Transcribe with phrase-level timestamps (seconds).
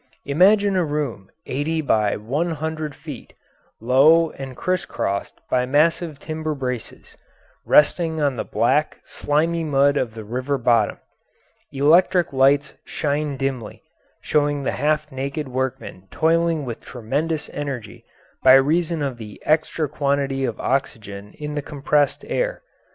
[0.25, 3.33] Imagine a room eighty by one hundred feet,
[3.79, 7.15] low and criss crossed by massive timber braces,
[7.67, 10.97] resting on the black, slimy mud of the river bottom;
[11.71, 13.83] electric lights shine dimly,
[14.21, 18.03] showing the half naked workmen toiling with tremendous energy
[18.41, 22.63] by reason of the extra quantity of oxygen in the compressed air.